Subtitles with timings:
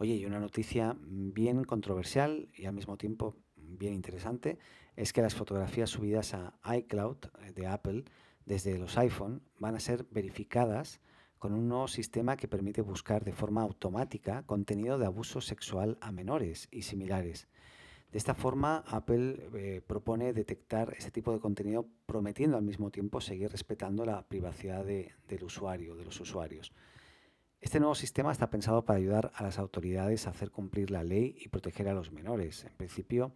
[0.00, 4.58] Oye, y una noticia bien controversial y al mismo tiempo bien interesante
[4.96, 8.04] es que las fotografías subidas a iCloud eh, de Apple
[8.46, 11.02] desde los iPhone van a ser verificadas
[11.38, 16.12] con un nuevo sistema que permite buscar de forma automática contenido de abuso sexual a
[16.12, 17.46] menores y similares.
[18.10, 23.20] De esta forma, Apple eh, propone detectar ese tipo de contenido prometiendo al mismo tiempo
[23.20, 26.72] seguir respetando la privacidad del usuario, de los usuarios.
[27.60, 31.36] Este nuevo sistema está pensado para ayudar a las autoridades a hacer cumplir la ley
[31.38, 32.64] y proteger a los menores.
[32.64, 33.34] En principio,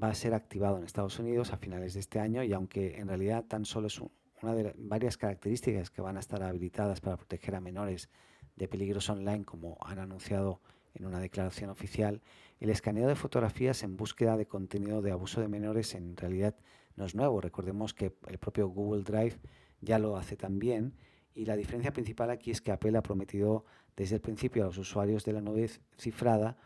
[0.00, 3.08] va a ser activado en Estados Unidos a finales de este año y aunque en
[3.08, 4.00] realidad tan solo es
[4.40, 8.08] una de varias características que van a estar habilitadas para proteger a menores
[8.54, 10.60] de peligros online, como han anunciado
[10.94, 12.22] en una declaración oficial,
[12.60, 16.54] el escaneo de fotografías en búsqueda de contenido de abuso de menores en realidad
[16.94, 17.40] no es nuevo.
[17.40, 19.40] Recordemos que el propio Google Drive
[19.80, 20.94] ya lo hace también
[21.36, 24.78] y la diferencia principal aquí es que Apple ha prometido desde el principio a los
[24.78, 26.56] usuarios de la nube cifrada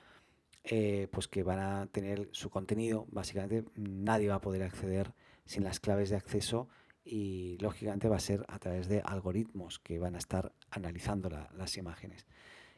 [0.63, 5.15] eh, pues que van a tener su contenido, básicamente nadie va a poder acceder
[5.47, 6.69] sin las claves de acceso
[7.03, 11.77] y lógicamente va a ser a través de algoritmos que van a estar analizando las
[11.77, 12.27] imágenes.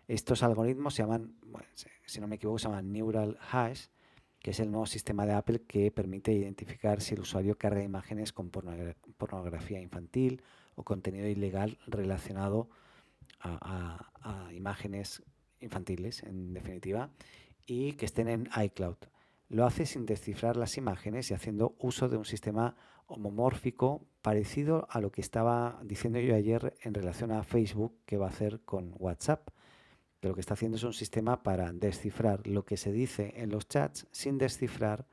[0.07, 1.35] Estos algoritmos se llaman,
[2.07, 3.87] si no me equivoco, se llaman Neural Hash,
[4.43, 8.33] que es el nuevo sistema de Apple que permite identificar si el usuario carga imágenes
[8.33, 10.43] con pornografía infantil
[10.75, 12.69] o contenido ilegal relacionado
[13.41, 15.23] a imágenes
[15.61, 17.11] infantiles, en definitiva,
[17.67, 18.97] y que estén en iCloud.
[19.49, 22.77] Lo hace sin descifrar las imágenes y haciendo uso de un sistema
[23.07, 28.27] homomórfico parecido a lo que estaba diciendo yo ayer en relación a Facebook que va
[28.27, 29.49] a hacer con WhatsApp.
[30.23, 33.51] Que lo que está haciendo es un sistema para descifrar lo que se dice en
[33.51, 35.05] los chats sin descifrar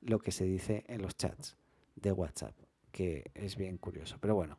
[0.00, 1.56] lo que se dice en los chats
[1.94, 2.56] de WhatsApp,
[2.90, 4.18] que es bien curioso.
[4.20, 4.58] Pero bueno,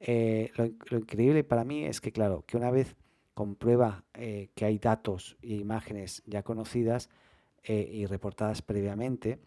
[0.00, 2.96] eh, lo, increíble para mí es que, claro, que una vez
[3.34, 7.10] comprueba eh, que hay datos e imágenes ya conocidas
[7.64, 9.40] eh, y reportadas previamente,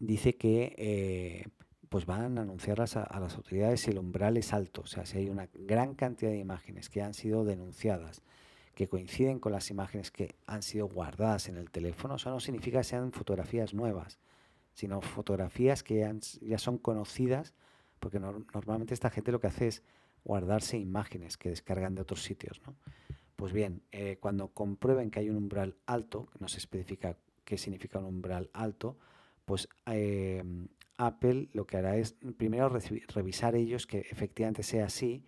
[0.00, 1.52] dice que
[1.90, 5.18] pues van a anunciarlas a, las autoridades si el umbral es alto, o sea, si
[5.18, 8.22] hay una gran cantidad de imágenes que han sido denunciadas,
[8.74, 12.78] que coinciden con las imágenes que han sido guardadas en el teléfono, eso no significa
[12.78, 14.18] que sean fotografías nuevas,
[14.74, 16.08] sino fotografías que
[16.40, 17.54] ya son conocidas,
[18.00, 19.82] porque normalmente esta gente lo que hace es
[20.24, 22.60] guardarse imágenes que descargan de otros sitios.
[22.66, 22.74] ¿no?
[23.36, 27.98] Pues bien, eh, cuando comprueben que hay un umbral alto, no se especifica qué significa
[27.98, 28.96] un umbral alto,
[29.44, 35.24] pues em, Apple lo que hará es primero revisar ellos que efectivamente sea así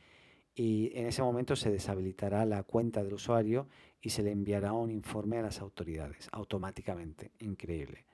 [0.57, 3.69] y en ese momento se deshabilitará la cuenta del usuario
[4.01, 7.31] y se le enviará un informe a las autoridades automáticamente.
[7.41, 8.07] Increíble.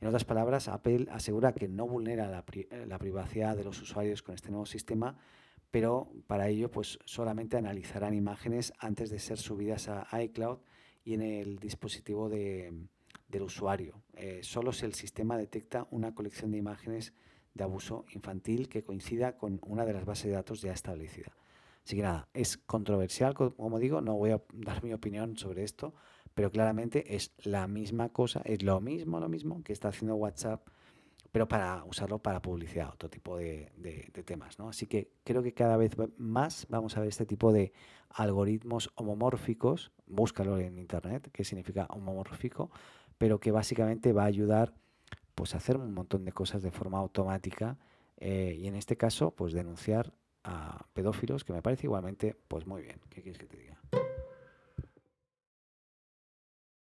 [0.00, 2.44] En otras palabras, Apple asegura que no vulnera la,
[2.86, 5.16] la privacidad de los usuarios con este nuevo sistema,
[5.70, 10.58] pero para ello pues solamente analizarán imágenes antes de ser subidas a iCloud
[11.04, 12.88] y en el dispositivo del
[13.40, 14.02] usuario.
[14.14, 17.12] Eh, solo si el sistema detecta una colección de imágenes
[17.54, 21.36] de abuso infantil que coincida con una de las bases de datos ya establecida.
[21.84, 25.94] Así que nada, es controversial, como digo, no voy a dar mi opinión sobre esto,
[26.34, 30.66] pero claramente es la misma cosa, es lo mismo, lo mismo que está haciendo WhatsApp
[31.34, 33.72] pero para usarlo para publicidad, otro tipo de,
[34.24, 34.56] temas.
[34.60, 34.68] ¿no?
[34.68, 37.72] Así que creo que cada vez más vamos a ver este tipo de
[38.10, 42.70] algoritmos homomórficos, búscalo en internet, qué significa homomórfico,
[43.18, 44.74] pero que básicamente va a ayudar
[45.34, 47.78] pues, a hacer un montón de cosas de forma automática
[48.18, 52.82] eh, y en este caso pues denunciar a pedófilos, que me parece igualmente pues muy
[52.82, 53.00] bien.
[53.10, 53.73] ¿Qué quieres que te diga?